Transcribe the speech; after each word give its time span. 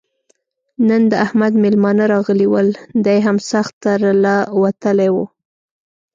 نن 0.87 1.01
د 1.11 1.13
احمد 1.25 1.53
مېلمانه 1.63 2.03
راغلي 2.13 2.47
ول؛ 2.49 2.69
دی 3.05 3.17
هم 3.25 3.37
سخت 3.51 3.73
تر 3.83 3.99
له 4.23 4.35
وتلی 4.63 5.09
وو. 5.15 5.25